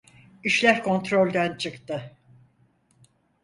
İşler 0.43 0.83
kontrolden 0.83 1.57
çıktı. 1.57 2.15